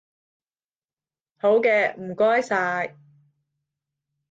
[1.37, 2.95] 好嘅，唔該晒